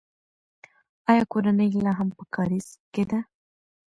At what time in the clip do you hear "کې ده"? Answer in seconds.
2.93-3.19